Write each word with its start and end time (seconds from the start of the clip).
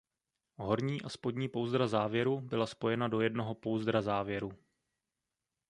Horní 0.57 1.01
a 1.01 1.09
spodní 1.09 1.49
pouzdra 1.49 1.87
závěru 1.87 2.41
byla 2.41 2.67
spojena 2.67 3.07
do 3.07 3.21
jednoho 3.21 3.55
pouzdra 3.55 4.01
závěru. 4.01 4.51